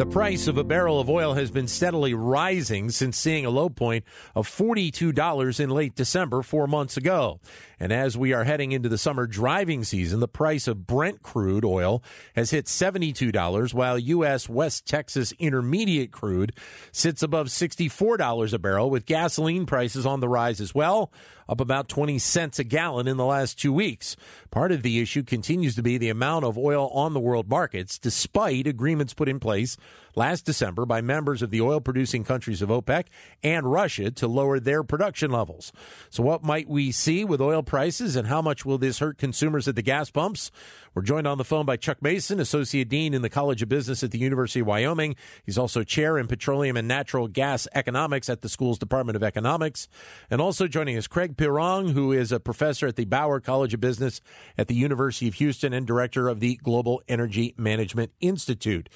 [0.00, 3.68] The price of a barrel of oil has been steadily rising since seeing a low
[3.68, 7.38] point of $42 in late December four months ago.
[7.78, 11.66] And as we are heading into the summer driving season, the price of Brent crude
[11.66, 12.02] oil
[12.34, 14.48] has hit $72, while U.S.
[14.48, 16.54] West Texas Intermediate crude
[16.92, 21.12] sits above $64 a barrel, with gasoline prices on the rise as well,
[21.50, 24.16] up about 20 cents a gallon in the last two weeks.
[24.52, 27.98] Part of the issue continues to be the amount of oil on the world markets,
[27.98, 29.76] despite agreements put in place
[30.14, 33.06] last December by members of the oil producing countries of OPEC
[33.42, 35.72] and Russia to lower their production levels.
[36.10, 39.68] So, what might we see with oil prices and how much will this hurt consumers
[39.68, 40.50] at the gas pumps?
[40.92, 44.02] We're joined on the phone by Chuck Mason, Associate Dean in the College of Business
[44.02, 45.14] at the University of Wyoming.
[45.46, 49.86] He's also Chair in Petroleum and Natural Gas Economics at the school's Department of Economics.
[50.30, 53.80] And also joining us, Craig Pirrong, who is a professor at the Bauer College of
[53.80, 54.20] Business
[54.58, 58.88] at the University of Houston and Director of the Global Energy Management Institute.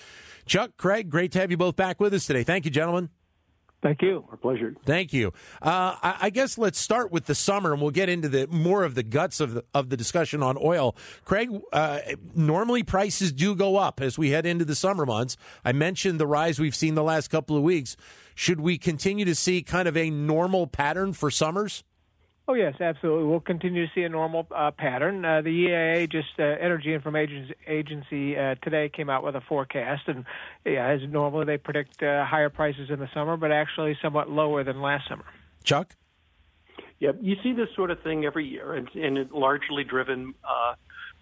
[0.47, 2.45] Chuck, Craig, great to have you both back with us today.
[2.45, 3.11] Thank you, gentlemen.
[3.84, 4.25] Thank you.
[4.31, 4.75] Our pleasure.
[4.86, 5.34] Thank you.
[5.61, 8.83] Uh, I, I, guess let's start with the summer, and we'll get into the more
[8.83, 10.97] of the guts of the, of the discussion on oil.
[11.27, 11.98] Craig, uh,
[12.34, 15.36] normally prices do go up as we head into the summer months.
[15.67, 17.95] I mentioned the rise we've seen the last couple of weeks.
[18.34, 21.84] Should we continue to see kind of a normal pattern for summers?
[22.47, 23.25] Oh yes, absolutely.
[23.25, 25.25] We'll continue to see a normal uh, pattern.
[25.25, 30.03] Uh, the EIA, just uh, Energy Information Agency, uh, today came out with a forecast,
[30.09, 30.27] and
[30.67, 34.62] yeah, as normally they predict uh, higher prices in the summer, but actually somewhat lower
[34.62, 35.25] than last summer.
[35.62, 35.95] Chuck.
[37.01, 40.75] Yeah, you see this sort of thing every year, and, and it's largely driven uh,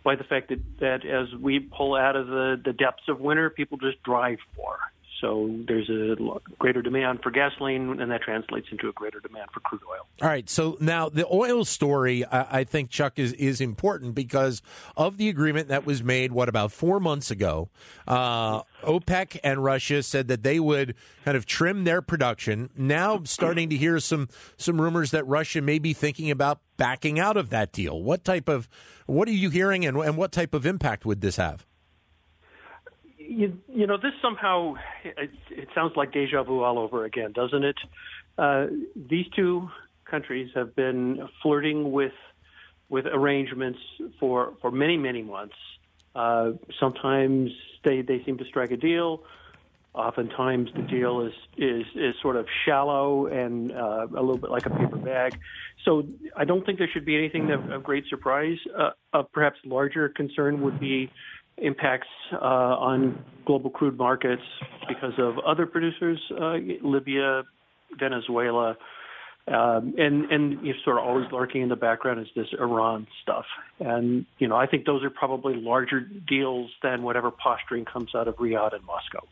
[0.03, 3.49] by the fact that, that as we pull out of the, the depths of winter,
[3.49, 4.79] people just drive more.
[5.23, 6.17] So there's a
[6.59, 10.05] greater demand for gasoline, and that translates into a greater demand for crude oil.
[10.21, 10.51] All right.
[10.51, 14.63] So now the oil story, I think, Chuck, is, is important because
[14.97, 17.71] of the agreement that was made, what, about four months ago.
[18.07, 22.71] Uh, OPEC and Russia said that they would kind of trim their production.
[22.77, 27.37] Now, starting to hear some some rumors that Russia may be thinking about backing out
[27.37, 28.03] of that deal.
[28.03, 28.69] What type of
[29.07, 31.65] what are you hearing, and, and what type of impact would this have?
[33.33, 37.65] You, you know, this somehow it, it sounds like deja vu all over again, doesn't
[37.65, 37.77] it?
[38.39, 39.69] Uh, these two
[40.05, 42.13] countries have been flirting with
[42.89, 43.79] with arrangements
[44.21, 45.55] for for many many months.
[46.15, 47.51] Uh, sometimes
[47.85, 49.23] they they seem to strike a deal.
[49.95, 54.67] Oftentimes the deal is is is sort of shallow and uh, a little bit like
[54.67, 55.39] a paper bag.
[55.85, 56.05] So
[56.37, 58.59] I don't think there should be anything of, of great surprise.
[58.77, 61.11] Uh, of perhaps larger concern would be
[61.63, 64.43] impacts uh, on global crude markets
[64.89, 67.43] because of other producers, uh, Libya,
[67.99, 68.77] Venezuela,
[69.49, 73.45] um, and and you sort of always lurking in the background is this Iran stuff.
[73.81, 78.29] And you know, I think those are probably larger deals than whatever posturing comes out
[78.29, 79.27] of Riyadh and Moscow.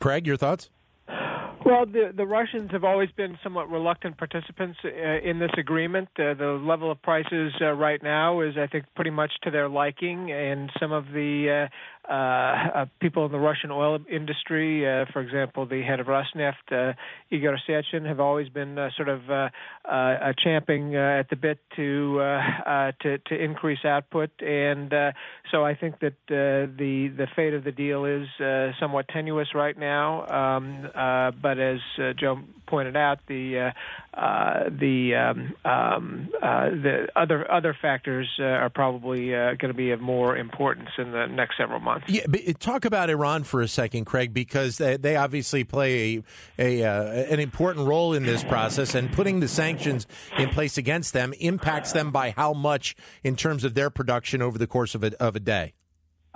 [0.00, 0.70] Craig, your thoughts?
[1.08, 6.08] Well, the the Russians have always been somewhat reluctant participants uh, in this agreement.
[6.16, 9.68] Uh, the level of prices uh, right now is, I think, pretty much to their
[9.68, 11.68] liking, and some of the
[12.08, 16.06] uh, uh, uh, people in the Russian oil industry, uh, for example, the head of
[16.06, 16.92] Rosneft, uh,
[17.30, 19.48] Igor Sechin, have always been uh, sort of uh,
[19.90, 22.40] uh, champing uh, at the bit to uh,
[22.70, 25.10] uh, to to increase output, and uh,
[25.50, 29.48] so I think that uh, the the fate of the deal is uh, somewhat tenuous
[29.52, 30.26] right now.
[30.28, 33.72] Um, uh, but as uh, Joe pointed out, the
[34.14, 39.74] uh, uh, the um, um, uh, the other other factors uh, are probably going to
[39.74, 42.08] be of more importance in the next several months.
[42.08, 42.24] Yeah,
[42.58, 46.22] talk about Iran for a second, Craig, because they, they obviously play
[46.58, 50.06] a, a an important role in this process, and putting the sanctions
[50.38, 54.58] in place against them impacts them by how much in terms of their production over
[54.58, 55.74] the course of a, of a day.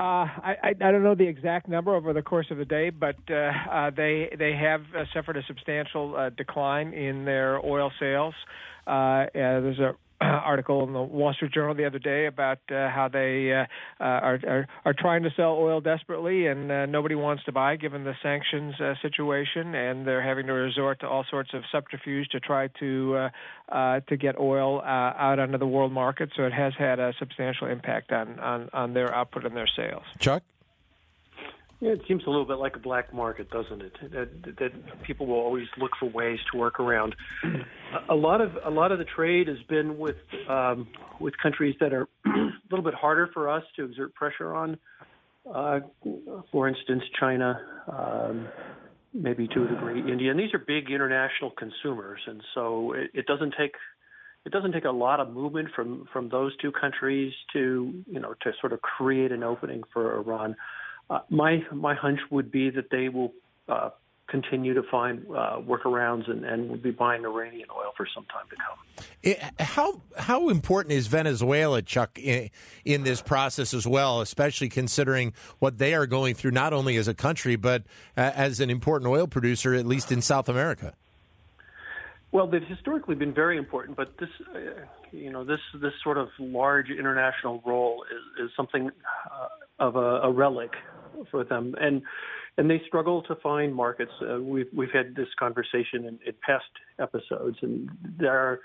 [0.01, 2.89] Uh, I, I I don't know the exact number over the course of the day,
[2.89, 7.93] but uh, uh, they they have uh, suffered a substantial uh, decline in their oil
[8.01, 8.33] sales.
[8.87, 9.93] Uh, uh, there's a
[10.25, 13.63] article in the Wall Street Journal the other day about uh, how they uh,
[14.01, 17.77] uh, are, are are trying to sell oil desperately, and uh, nobody wants to buy
[17.77, 22.29] given the sanctions uh, situation, and they're having to resort to all sorts of subterfuge
[22.29, 23.31] to try to
[23.73, 26.31] uh, to get oil out onto the world market.
[26.37, 30.05] So it has had a substantial impact on on, on their output and their sales.
[30.19, 30.43] Chuck.
[31.81, 33.93] Yeah, it seems a little bit like a black market, doesn't it?
[34.13, 37.17] That, that people will always look for ways to work around.
[38.11, 40.17] A lot of a lot of the trade has been with
[40.49, 40.89] um,
[41.21, 44.79] with countries that are a little bit harder for us to exert pressure on.
[45.51, 45.81] Uh,
[46.53, 47.59] for instance, China,
[47.91, 48.47] um,
[49.15, 53.27] maybe to a degree India, and these are big international consumers, and so it, it
[53.27, 53.73] doesn't take
[54.45, 58.35] it doesn't take a lot of movement from from those two countries to you know
[58.43, 60.57] to sort of create an opening for Iran.
[61.11, 63.33] Uh, my my hunch would be that they will
[63.69, 63.91] uh,
[64.31, 68.45] continue to find uh, workarounds and, and will be buying Iranian oil for some time
[68.49, 69.07] to come.
[69.23, 72.51] It, how how important is Venezuela, Chuck, in,
[72.85, 77.09] in, this process as well, especially considering what they are going through, not only as
[77.09, 77.83] a country but
[78.17, 80.95] uh, as an important oil producer, at least in South America?
[82.33, 84.59] Well, they've historically been very important, but this, uh,
[85.11, 88.91] you know, this this sort of large international role is, is something
[89.33, 89.49] uh,
[89.81, 90.71] of a, a relic
[91.31, 92.03] for them, and
[92.59, 94.13] and they struggle to find markets.
[94.21, 96.65] Uh, we've we've had this conversation in, in past
[96.99, 98.61] episodes, and they're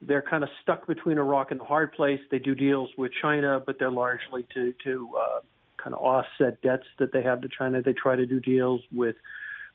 [0.00, 2.20] they're kind of stuck between a rock and a hard place.
[2.30, 5.40] They do deals with China, but they're largely to to uh,
[5.76, 7.82] kind of offset debts that they have to China.
[7.82, 9.16] They try to do deals with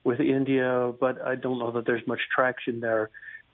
[0.03, 3.09] with India, but I don't know that there's much traction there.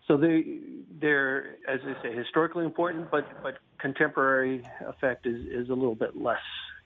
[0.07, 0.59] So they
[0.99, 6.17] they're as I say historically important, but but contemporary effect is is a little bit
[6.17, 6.37] less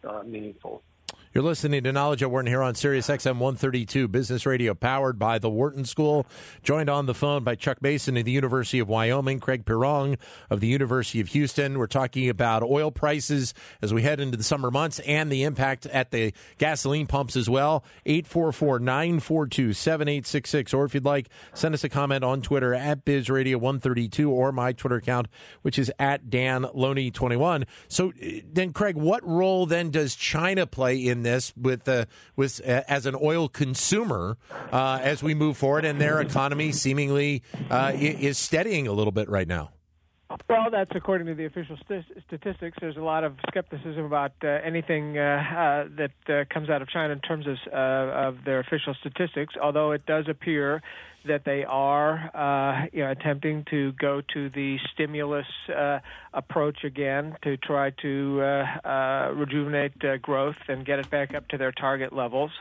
[0.08, 0.84] uh, meaningful.
[1.34, 5.40] You're listening to Knowledge at Wharton here on Sirius XM 132 Business Radio, powered by
[5.40, 6.28] the Wharton School.
[6.62, 10.20] Joined on the phone by Chuck Mason of the University of Wyoming, Craig Pirrong
[10.52, 11.80] of the University of Houston.
[11.80, 15.88] We're talking about oil prices as we head into the summer months and the impact
[15.88, 17.84] at the gasoline pumps as well.
[18.06, 20.72] 844 942 7866.
[20.72, 24.98] Or if you'd like, send us a comment on Twitter at BizRadio132 or my Twitter
[24.98, 25.30] account,
[25.64, 30.68] which is at Dan Loney 21 So uh, then, Craig, what role then does China
[30.68, 32.06] play in this with uh,
[32.36, 34.38] with uh, as an oil consumer
[34.72, 39.30] uh, as we move forward, and their economy seemingly uh, is steadying a little bit
[39.30, 39.72] right now.
[40.50, 42.78] Well, that's according to the official st- statistics.
[42.82, 46.90] There's a lot of skepticism about uh, anything uh, uh, that uh, comes out of
[46.90, 50.82] China in terms of, uh, of their official statistics, although it does appear
[51.28, 56.00] that they are uh, you know, attempting to go to the stimulus uh,
[56.34, 61.48] approach again to try to uh, uh, rejuvenate uh, growth and get it back up
[61.50, 62.52] to their target levels.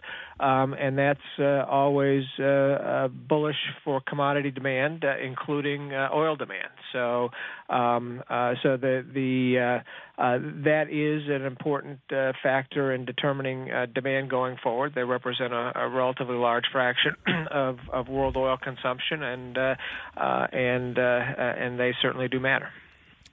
[0.40, 6.70] Um, and that's uh, always bullish for commodity demand, including oil demand.
[6.92, 7.30] So,
[7.68, 8.22] um,
[8.62, 9.82] so the the
[10.18, 14.92] uh, that is an important uh, factor in determining uh, demand going forward.
[14.94, 17.16] They represent a, a relatively large fraction
[17.50, 19.74] of, of world oil consumption, and uh,
[20.16, 22.68] uh, and uh, and they certainly do matter.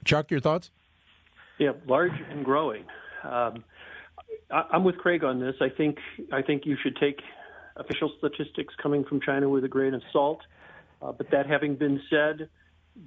[0.04, 0.70] Chuck, your thoughts?
[1.58, 2.84] Yeah, large and growing.
[3.24, 3.62] Um,
[4.50, 5.56] I, I'm with Craig on this.
[5.60, 5.98] I think
[6.32, 7.20] I think you should take
[7.76, 10.40] official statistics coming from China with a grain of salt.
[11.02, 12.48] Uh, but that having been said,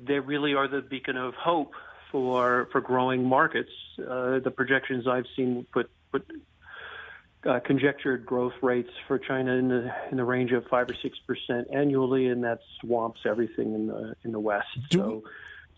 [0.07, 1.73] they really are the beacon of hope
[2.13, 3.71] for for growing markets.
[3.99, 6.25] Uh, the projections I've seen put put
[7.45, 11.17] uh, conjectured growth rates for China in the in the range of five or six
[11.27, 14.67] percent annually, and that swamps everything in the in the West.
[14.89, 15.23] Do, so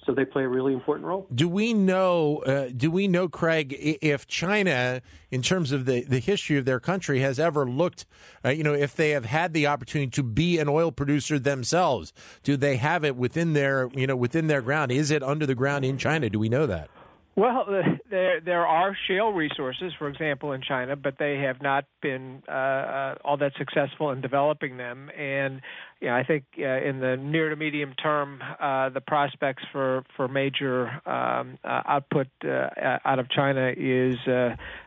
[0.05, 1.27] so they play a really important role.
[1.33, 2.37] Do we know?
[2.45, 6.79] Uh, do we know, Craig, if China, in terms of the, the history of their
[6.79, 8.05] country, has ever looked,
[8.43, 12.13] uh, you know, if they have had the opportunity to be an oil producer themselves?
[12.43, 14.91] Do they have it within their, you know, within their ground?
[14.91, 16.29] Is it under the ground in China?
[16.29, 16.89] Do we know that?
[17.35, 17.65] Well,
[18.09, 22.51] there there are shale resources, for example, in China, but they have not been uh,
[22.51, 25.09] uh, all that successful in developing them.
[25.17, 25.61] And
[25.99, 30.03] you know, I think uh, in the near to medium term, uh, the prospects for
[30.15, 32.69] for major um, uh, output uh,
[33.03, 34.15] out of China is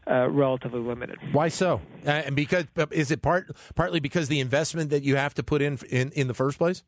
[0.07, 1.19] relatively limited.
[1.33, 1.81] Why so?
[2.05, 5.79] and because is it part partly because the investment that you have to put in
[5.91, 6.83] in in the first place?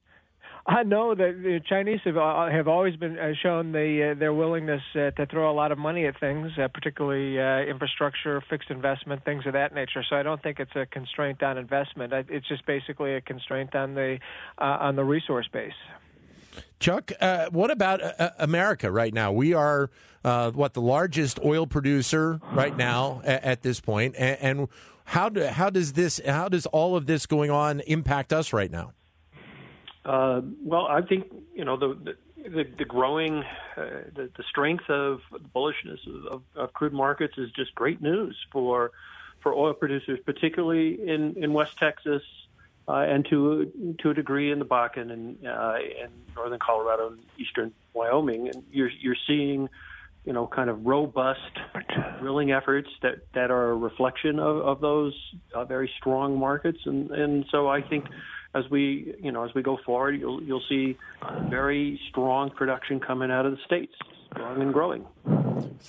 [0.70, 4.32] I know that the Chinese have uh, have always been uh, shown the, uh, their
[4.32, 8.70] willingness uh, to throw a lot of money at things, uh, particularly uh, infrastructure, fixed
[8.70, 10.04] investment, things of that nature.
[10.08, 12.12] So I don't think it's a constraint on investment.
[12.12, 14.18] It's just basically a constraint on the
[14.58, 15.72] on the resource base.
[16.78, 17.10] Chuck,
[17.50, 18.00] what about
[18.38, 19.32] America right now?
[19.32, 19.90] We are
[20.22, 24.68] what the largest oil producer right now at, at this point, and, and
[25.04, 28.70] how do, how does this how does all of this going on impact us right
[28.70, 28.92] now?
[30.04, 33.44] Uh, well, I think you know the the, the growing
[33.76, 35.98] uh, the, the strength of the bullishness
[36.30, 38.92] of, of, crude markets is just great news for
[39.42, 42.22] for oil producers, particularly in, in West Texas
[42.88, 47.18] uh, and to to a degree in the Bakken and uh, in northern Colorado and
[47.38, 48.48] eastern Wyoming.
[48.48, 49.68] And you're you're seeing
[50.24, 51.40] you know kind of robust
[52.20, 55.14] drilling efforts that that are a reflection of, of those
[55.54, 56.78] uh, very strong markets.
[56.84, 58.06] And and so I think
[58.54, 60.96] as we you know as we go forward, you'll you'll see
[61.48, 63.94] very strong production coming out of the states,
[64.32, 65.06] strong and growing.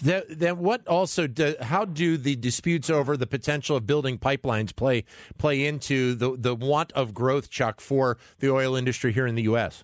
[0.01, 5.03] then what also do, how do the disputes over the potential of building pipelines play
[5.37, 9.43] play into the the want of growth, Chuck, for the oil industry here in the
[9.43, 9.83] U.S.?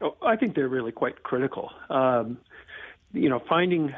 [0.00, 1.70] Oh, I think they're really quite critical.
[1.90, 2.38] Um,
[3.12, 3.92] you know, finding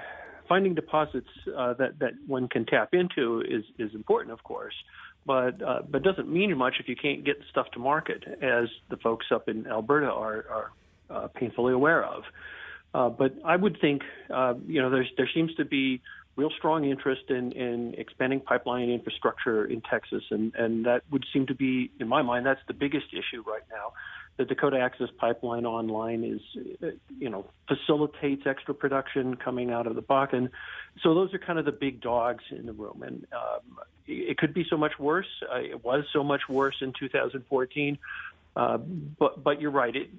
[0.49, 4.75] finding deposits uh, that that one can tap into is is important, of course,
[5.25, 8.97] but uh, but doesn't mean much if you can't get stuff to market, as the
[8.97, 10.73] folks up in Alberta are are
[11.11, 12.25] uh, painfully aware of.
[12.95, 16.02] Uh, but I would think, uh, you know, there seems to be
[16.37, 21.47] real strong interest in, in expanding pipeline infrastructure in Texas, and, and that would seem
[21.47, 23.93] to be, in my mind, that's the biggest issue right now.
[24.37, 26.41] The Dakota Access Pipeline online is,
[27.19, 30.49] you know, facilitates extra production coming out of the Bakken.
[31.03, 34.55] So those are kind of the big dogs in the room, and um, it could
[34.55, 35.29] be so much worse.
[35.43, 37.99] Uh, it was so much worse in 2014,
[38.57, 38.79] uh,
[39.19, 39.95] but but you're right.
[39.95, 40.11] It,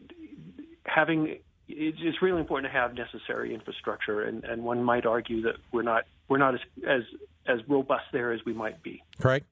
[0.86, 5.82] having it's really important to have necessary infrastructure, and, and one might argue that we're
[5.84, 7.03] not we're not as as
[7.46, 9.03] as robust there as we might be.
[9.20, 9.43] Craig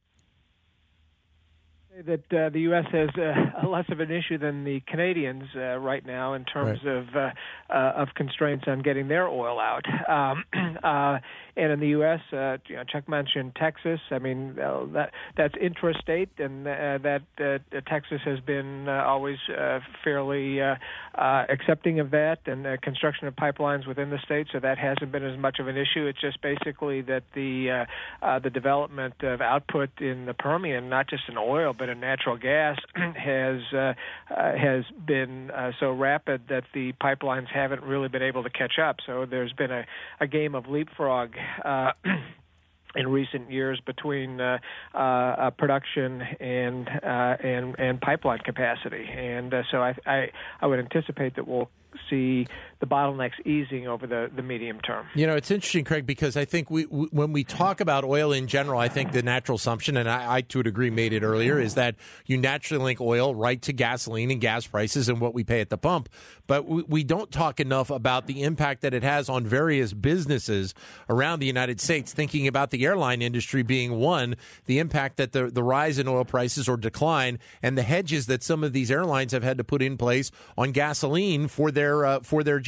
[2.06, 2.86] that uh, the U.S.
[2.92, 6.98] has uh, less of an issue than the Canadians uh, right now in terms right.
[6.98, 7.30] of uh,
[7.70, 9.86] uh, of constraints on getting their oil out.
[10.08, 10.44] Um,
[10.84, 11.20] uh,
[11.58, 14.00] and in the U.S., uh, you know, Chuck mentioned Texas.
[14.10, 19.38] I mean, uh, that that's intrastate, and uh, that uh, Texas has been uh, always
[19.50, 20.76] uh, fairly uh,
[21.16, 24.48] uh, accepting of that, and uh, construction of pipelines within the state.
[24.52, 26.06] So that hasn't been as much of an issue.
[26.08, 27.86] It's just basically that the
[28.22, 32.00] uh, uh, the development of output in the Permian, not just in oil but in
[32.00, 33.94] natural gas, has uh,
[34.30, 38.78] uh, has been uh, so rapid that the pipelines haven't really been able to catch
[38.78, 38.98] up.
[39.04, 39.88] So there's been a,
[40.20, 41.32] a game of leapfrog
[41.66, 41.94] uh,
[42.96, 44.60] in recent years between uh,
[44.94, 50.28] uh, production and uh, and and pipeline capacity, and uh, so I, I
[50.62, 51.72] I would anticipate that we'll
[52.12, 52.46] see
[52.82, 55.06] the bottlenecks easing over the, the medium term.
[55.14, 58.32] You know, it's interesting, Craig, because I think we, we when we talk about oil
[58.32, 61.22] in general, I think the natural assumption, and I, I, to a degree made it
[61.22, 61.96] earlier, is that
[62.26, 65.70] you naturally link oil right to gasoline and gas prices and what we pay at
[65.70, 66.10] the pump.
[66.48, 70.74] But we, we don't talk enough about the impact that it has on various businesses
[71.08, 74.36] around the United States, thinking about the airline industry being one,
[74.66, 78.42] the impact that the, the rise in oil prices or decline, and the hedges that
[78.42, 82.20] some of these airlines have had to put in place on gasoline for their, uh,
[82.22, 82.60] for their.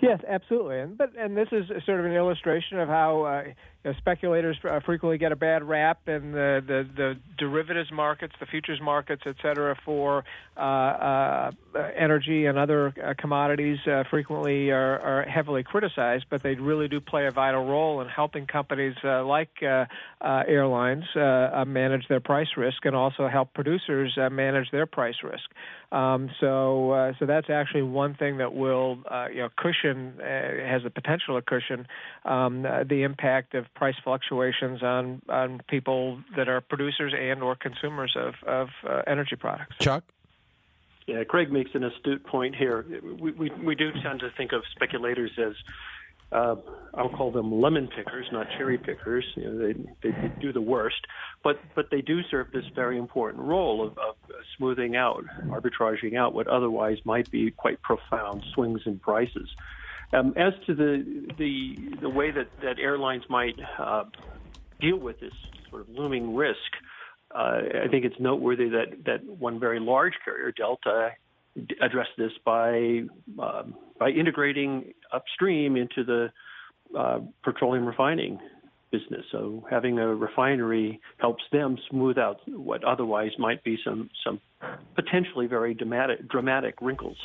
[0.00, 3.42] Yes, absolutely, and but and this is sort of an illustration of how uh,
[3.84, 8.34] you know, speculators uh, frequently get a bad rap, and the, the, the derivatives markets,
[8.40, 10.24] the futures markets, et cetera, for
[10.56, 11.50] uh, uh,
[11.96, 17.00] energy and other uh, commodities uh, frequently are, are heavily criticized, but they really do
[17.00, 19.50] play a vital role in helping companies like
[20.22, 21.04] airlines
[21.66, 25.44] manage their price risk and also help producers manage their price risk.
[25.92, 28.98] Um, so, so that's actually one thing that will,
[29.32, 31.86] you know, cushion has the potential to cushion
[32.24, 38.16] um, the impact of price fluctuations on on people that are producers and or consumers
[38.16, 39.76] of of uh, energy products.
[39.78, 40.04] Chuck.
[41.06, 42.86] Yeah, Craig makes an astute point here.
[43.20, 45.52] We, we, we do tend to think of speculators as,
[46.32, 46.56] uh,
[46.94, 49.24] I'll call them lemon pickers, not cherry pickers.
[49.36, 51.06] You know, they, they do the worst,
[51.42, 54.14] but but they do serve this very important role of, of
[54.56, 59.50] smoothing out, arbitraging out what otherwise might be quite profound swings in prices.
[60.14, 64.04] Um, as to the the the way that that airlines might uh,
[64.80, 65.32] deal with this
[65.70, 66.58] sort of looming risk,
[67.34, 71.10] uh, I think it's noteworthy that that one very large carrier, Delta,
[71.80, 73.02] addressed this by
[73.40, 73.64] uh,
[73.98, 76.32] by integrating upstream into the
[76.96, 78.38] uh, petroleum refining
[78.92, 79.24] business.
[79.32, 84.40] So having a refinery helps them smooth out what otherwise might be some some
[84.94, 87.16] potentially very dramatic dramatic wrinkles.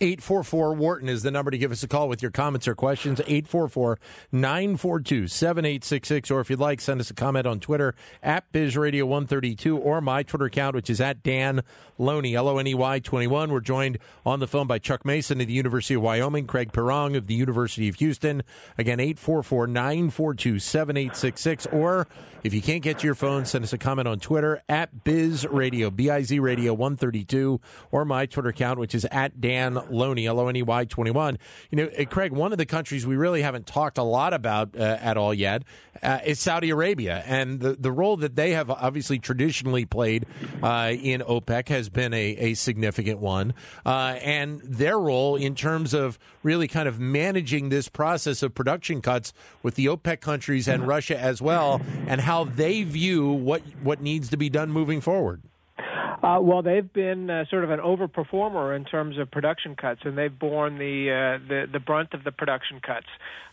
[0.00, 3.20] 844 Wharton is the number to give us a call with your comments or questions.
[3.20, 3.98] 844
[4.32, 6.30] 942 7866.
[6.30, 10.46] Or if you'd like, send us a comment on Twitter at BizRadio132 or my Twitter
[10.46, 11.62] account, which is at Dan
[11.98, 13.52] Loney, L O N E Y 21.
[13.52, 17.16] We're joined on the phone by Chuck Mason of the University of Wyoming, Craig Pirrong
[17.16, 18.42] of the University of Houston.
[18.76, 21.66] Again, 844 942 7866.
[21.66, 22.06] Or
[22.44, 25.94] if you can't get to your phone, send us a comment on Twitter at BizRadio,
[25.94, 30.40] B I Z Radio 132, or my Twitter account, which is at Dan Loney, L
[30.40, 31.38] O N E Y 21.
[31.70, 34.76] You know, uh, Craig, one of the countries we really haven't talked a lot about
[34.76, 35.62] uh, at all yet
[36.02, 37.22] uh, is Saudi Arabia.
[37.26, 40.26] And the, the role that they have obviously traditionally played
[40.62, 43.54] uh, in OPEC has been a, a significant one.
[43.84, 49.32] And their role in terms of really kind of managing this process of production cuts
[49.62, 54.28] with the OPEC countries and Russia as well, and how they view what, what needs
[54.30, 55.42] to be done moving forward.
[55.78, 60.18] Uh, well, they've been uh, sort of an overperformer in terms of production cuts, and
[60.18, 63.06] they've borne the uh, the, the brunt of the production cuts.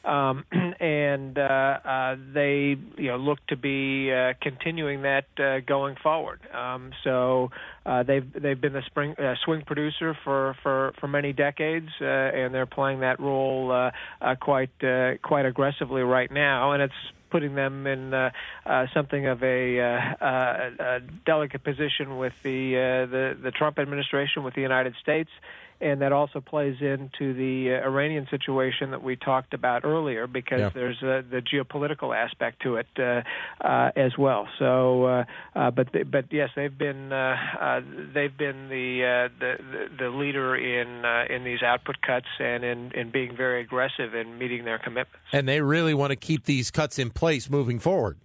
[0.04, 0.46] Um,
[0.80, 6.40] and uh, uh, they, you know, look to be uh, continuing that uh, going forward.
[6.54, 7.50] Um, so
[7.86, 12.06] uh, they've they've been the spring uh, swing producer for for for many decades, uh,
[12.06, 13.92] and they're playing that role uh,
[14.22, 16.72] uh, quite uh, quite aggressively right now.
[16.72, 16.94] And it's
[17.36, 18.30] putting them in uh,
[18.66, 19.84] uh, something of a, uh,
[20.24, 25.30] uh, a delicate position with the, uh, the the Trump administration, with the United States,
[25.82, 30.60] and that also plays into the uh, Iranian situation that we talked about earlier, because
[30.60, 30.70] yeah.
[30.70, 33.22] there's uh, the geopolitical aspect to it uh,
[33.62, 34.48] uh, as well.
[34.60, 35.24] So, uh,
[35.56, 37.82] uh, but the, but yes, they've been uh, uh,
[38.14, 42.92] they've been the, uh, the the leader in uh, in these output cuts and in,
[42.94, 45.26] in being very aggressive in meeting their commitments.
[45.32, 48.18] And they really want to keep these cuts in place moving forward.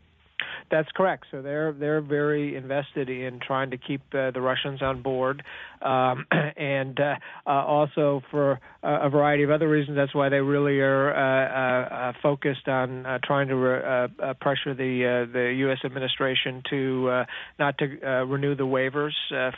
[0.70, 1.24] That's correct.
[1.32, 5.42] So they're they're very invested in trying to keep uh, the Russians on board,
[5.82, 9.96] um, and uh, uh, also for a variety of other reasons.
[9.96, 15.28] That's why they really are uh, uh, focused on uh, trying to re- pressure the
[15.32, 15.78] the U.S.
[15.84, 17.24] administration to
[17.58, 17.86] not to
[18.26, 19.12] renew the waivers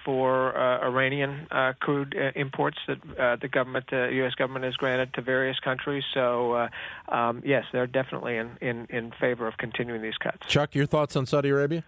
[0.04, 1.46] for Iranian
[1.80, 4.34] crude imports that the government, the U.S.
[4.34, 6.04] government, has granted to various countries.
[6.14, 6.68] So
[7.08, 10.46] um, yes, they're definitely in, in in favor of continuing these cuts.
[10.48, 11.84] Chuck, your thoughts on Saudi Arabia?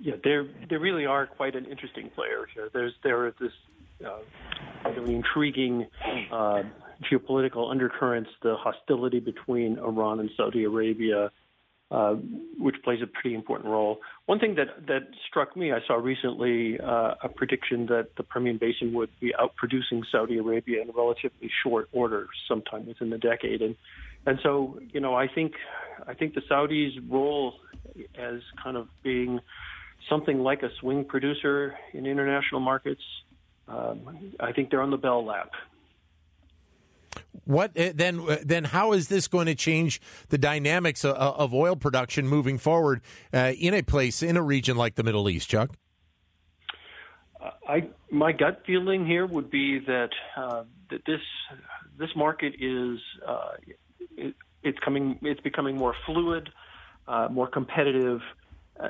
[0.00, 2.70] Yeah, there there really are quite an interesting player here.
[2.72, 3.52] There's there is this
[4.04, 5.86] uh, really intriguing
[6.32, 6.62] uh,
[7.10, 11.30] geopolitical undercurrents, the hostility between Iran and Saudi Arabia,
[11.90, 12.14] uh,
[12.58, 13.98] which plays a pretty important role.
[14.24, 18.56] One thing that that struck me, I saw recently uh, a prediction that the Permian
[18.56, 23.76] Basin would be outproducing Saudi Arabia in relatively short order, sometime within the decade, and
[24.24, 25.52] and so you know I think
[26.06, 27.54] I think the Saudis' role
[28.16, 29.40] as kind of being
[30.08, 33.02] something like a swing producer in international markets.
[33.68, 35.50] Um, I think they're on the bell lap.
[37.44, 38.20] What uh, then?
[38.20, 42.58] Uh, then how is this going to change the dynamics of, of oil production moving
[42.58, 43.00] forward
[43.32, 45.70] uh, in a place in a region like the Middle East, Chuck?
[47.70, 51.20] I my gut feeling here would be that uh, that this
[51.98, 53.52] this market is uh,
[54.16, 56.50] it, it's coming it's becoming more fluid
[57.06, 58.39] uh, more competitive uh,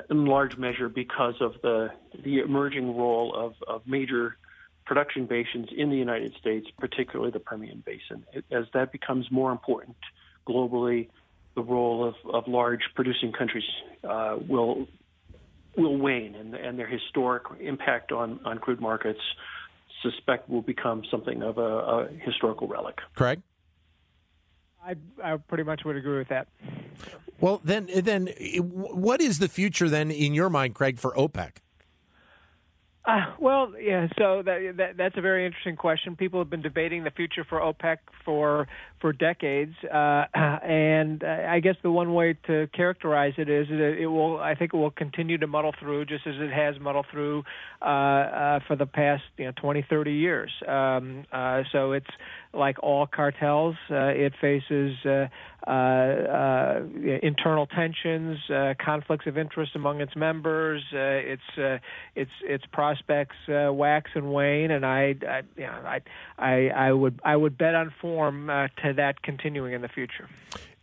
[0.09, 1.91] in large measure because of the
[2.23, 4.37] the emerging role of, of major
[4.85, 8.25] production basins in the United States, particularly the Permian Basin.
[8.51, 9.95] As that becomes more important
[10.47, 11.09] globally,
[11.55, 13.63] the role of, of large producing countries
[14.03, 14.87] uh, will
[15.77, 19.21] will wane, and, and their historic impact on, on crude markets
[20.01, 22.97] suspect will become something of a, a historical relic.
[23.15, 23.41] Craig?
[24.83, 26.47] I, I pretty much would agree with that.
[27.41, 28.27] Well, then, then,
[28.59, 31.57] what is the future then in your mind, Craig, for OPEC?
[33.03, 34.07] Uh, well, yeah.
[34.17, 36.15] So that, that that's a very interesting question.
[36.15, 38.67] People have been debating the future for OPEC for
[39.01, 44.07] for decades, uh, and I guess the one way to characterize it is that it
[44.07, 44.39] will.
[44.39, 47.43] I think it will continue to muddle through, just as it has muddled through
[47.81, 50.51] uh, uh, for the past you know 20, 30 years.
[50.67, 52.07] Um, uh, so it's
[52.53, 55.27] like all cartels, uh, it faces uh,
[55.67, 56.81] uh, uh,
[57.21, 60.81] internal tensions, uh, conflicts of interest among its members.
[60.91, 61.81] Uh, its
[62.15, 66.01] its its prospects wax and wane, and I, I, you know, I,
[66.39, 70.27] I, I would I would bet on form to that continuing in the future.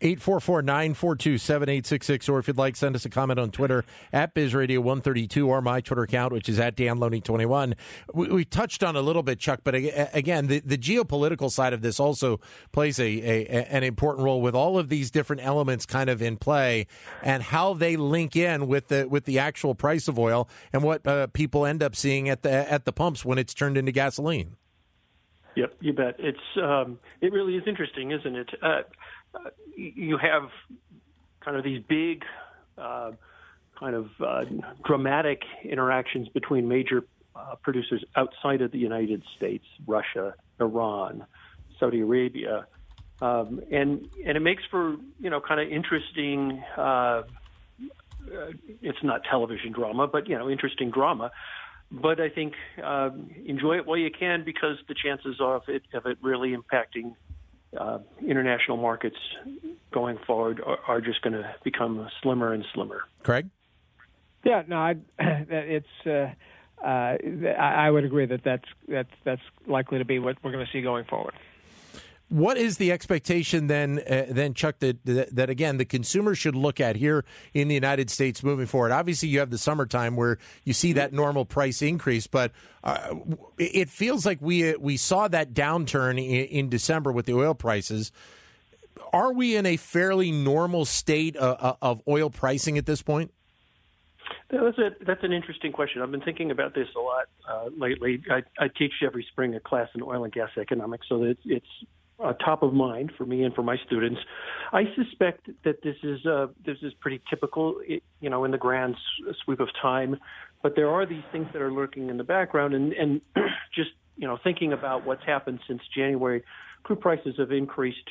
[0.00, 2.28] 844 942 7866.
[2.28, 6.02] Or if you'd like, send us a comment on Twitter at BizRadio132 or my Twitter
[6.02, 7.74] account, which is at DanLoney21.
[8.14, 11.82] We, we, touched on a little bit, Chuck, but again, the, the geopolitical side of
[11.82, 12.40] this also
[12.72, 16.36] plays a, a, an important role with all of these different elements kind of in
[16.36, 16.86] play
[17.22, 21.06] and how they link in with the with the actual price of oil and what
[21.06, 24.56] uh, people end up seeing at the at the pumps when it's turned into gasoline.
[25.58, 26.14] Yep, you bet.
[26.20, 28.48] It's um, it really is interesting, isn't it?
[28.62, 28.82] Uh,
[29.74, 30.50] you have
[31.44, 32.22] kind of these big,
[32.76, 33.10] uh,
[33.76, 34.44] kind of uh,
[34.84, 37.02] dramatic interactions between major
[37.34, 41.26] uh, producers outside of the United States, Russia, Iran,
[41.80, 42.68] Saudi Arabia,
[43.20, 46.62] um, and and it makes for you know kind of interesting.
[46.76, 47.22] Uh,
[48.80, 51.32] it's not television drama, but you know interesting drama.
[51.90, 56.04] But I think um, enjoy it while you can because the chances of it of
[56.06, 57.14] it really impacting
[57.76, 59.16] uh, international markets
[59.92, 63.02] going forward are, are just going to become slimmer and slimmer.
[63.22, 63.48] Craig?
[64.44, 65.86] Yeah, no, I, it's.
[66.06, 66.30] Uh,
[66.84, 67.16] uh,
[67.58, 70.80] I would agree that that's that's that's likely to be what we're going to see
[70.80, 71.34] going forward.
[72.28, 76.54] What is the expectation then, uh, then Chuck, that, that, that again the consumer should
[76.54, 78.92] look at here in the United States moving forward?
[78.92, 82.52] Obviously, you have the summertime where you see that normal price increase, but
[82.84, 83.14] uh,
[83.58, 87.54] it feels like we uh, we saw that downturn in, in, December with the oil
[87.54, 88.12] prices.
[89.12, 93.00] Are we in a fairly normal state of, uh, uh, of oil pricing at this
[93.00, 93.32] point?
[94.50, 96.02] That's a, that's an interesting question.
[96.02, 98.22] I've been thinking about this a lot uh, lately.
[98.30, 101.66] I, I, teach every spring a class in oil and gas economics, so it's, it's
[102.22, 104.20] uh, top of mind for me and for my students.
[104.72, 108.96] I suspect that this is uh, this is pretty typical, you know, in the grand
[109.44, 110.16] sweep of time.
[110.62, 113.20] But there are these things that are lurking in the background, and and
[113.74, 116.42] just you know, thinking about what's happened since January,
[116.82, 118.10] crude prices have increased,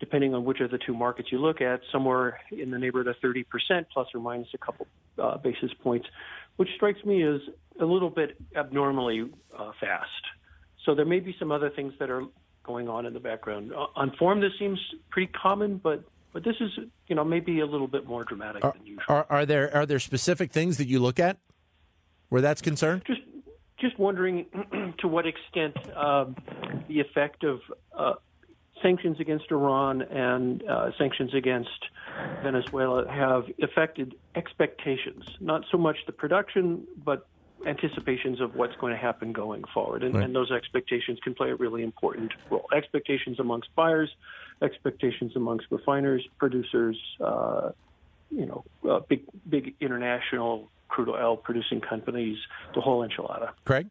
[0.00, 3.16] depending on which of the two markets you look at, somewhere in the neighborhood of
[3.22, 4.86] 30 percent, plus or minus a couple
[5.22, 6.08] uh, basis points,
[6.56, 7.40] which strikes me as
[7.80, 10.10] a little bit abnormally uh, fast.
[10.84, 12.24] So there may be some other things that are
[12.68, 13.72] going on in the background.
[13.72, 14.78] Uh, on form, this seems
[15.10, 16.70] pretty common, but but this is
[17.08, 19.04] you know maybe a little bit more dramatic are, than usual.
[19.08, 21.38] Are, are, there are there specific things that you look at
[22.28, 23.02] where that's concerned?
[23.06, 23.22] Just
[23.80, 24.46] just wondering
[24.98, 26.26] to what extent uh,
[26.88, 27.60] the effect of
[27.96, 28.14] uh,
[28.82, 31.80] sanctions against Iran and uh, sanctions against
[32.42, 37.26] Venezuela have affected expectations, not so much the production, but
[37.66, 40.02] anticipations of what's going to happen going forward.
[40.02, 40.24] And, right.
[40.24, 42.68] and, those expectations can play a really important role.
[42.74, 44.10] Expectations amongst buyers,
[44.62, 47.70] expectations amongst refiners, producers, uh,
[48.30, 52.38] you know, uh, big, big international crude oil producing companies,
[52.74, 53.50] the whole enchilada.
[53.64, 53.88] Craig?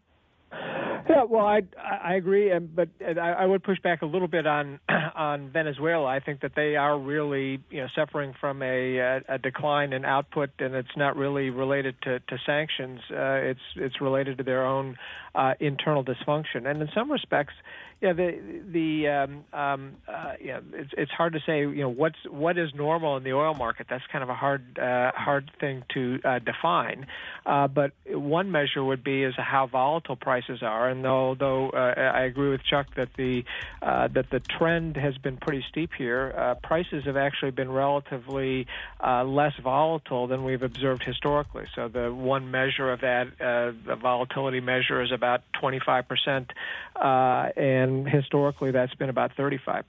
[1.09, 4.79] Yeah, well, I I agree, and but I would push back a little bit on
[5.15, 6.05] on Venezuela.
[6.05, 10.49] I think that they are really you know suffering from a a decline in output,
[10.59, 12.99] and it's not really related to, to sanctions.
[13.09, 14.97] Uh, it's it's related to their own
[15.35, 17.53] uh, internal dysfunction, and in some respects,
[17.99, 21.61] yeah, the the um, um, uh, yeah, it's it's hard to say.
[21.61, 23.87] You know, what's what is normal in the oil market?
[23.89, 27.07] That's kind of a hard uh, hard thing to uh, define.
[27.43, 30.89] Uh, but one measure would be is how volatile prices are.
[30.89, 31.77] And although uh,
[32.13, 33.45] I agree with Chuck that the
[33.81, 38.67] uh, that the trend has been pretty steep here, uh, prices have actually been relatively
[39.03, 41.65] uh, less volatile than we've observed historically.
[41.73, 46.51] So the one measure of that, uh, the volatility measure, is about 25 percent,
[46.95, 49.83] uh, and and historically that's been about 35%.